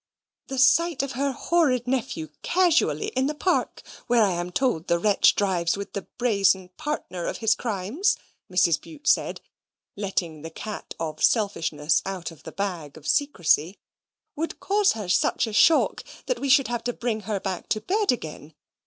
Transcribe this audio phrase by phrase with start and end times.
[0.47, 4.97] "The sight of her horrid nephew casually in the Park, where I am told the
[4.97, 8.17] wretch drives with the brazen partner of his crimes,"
[8.51, 8.81] Mrs.
[8.81, 9.41] Bute said
[9.95, 13.77] (letting the cat of selfishness out of the bag of secrecy),
[14.35, 17.79] "would cause her such a shock, that we should have to bring her back to
[17.79, 18.55] bed again.